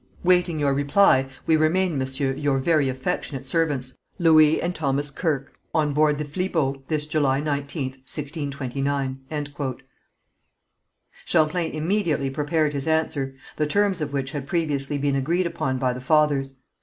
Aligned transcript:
Waiting 0.23 0.57
your 0.59 0.73
reply, 0.73 1.27
we 1.45 1.55
remain, 1.55 1.95
monsieur, 1.95 2.33
your 2.33 2.57
very 2.57 2.89
affectionate 2.89 3.45
servants, 3.45 3.95
"Louis 4.17 4.59
and 4.59 4.73
Thomas 4.73 5.11
Quer. 5.11 5.45
"On 5.75 5.93
board 5.93 6.17
the 6.17 6.25
Flibot, 6.25 6.81
this 6.87 7.05
July 7.05 7.39
19th, 7.39 7.97
1629." 8.09 9.19
Champlain 11.23 11.71
immediately 11.73 12.31
prepared 12.31 12.73
his 12.73 12.87
answer, 12.87 13.35
the 13.57 13.67
terms 13.67 14.01
of 14.01 14.11
which 14.11 14.31
had 14.31 14.47
previously 14.47 14.97
been 14.97 15.15
agreed 15.15 15.45
upon 15.45 15.77
by 15.77 15.93
the 15.93 16.01
fathers. 16.01 16.55